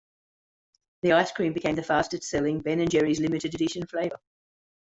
The 1.03 1.11
ice 1.11 1.31
cream 1.31 1.53
became 1.53 1.75
the 1.75 1.83
fastest-selling 1.83 2.61
Ben 2.61 2.79
and 2.79 2.89
Jerry's 2.89 3.19
limited-edition 3.19 3.85
flavor. 3.85 4.19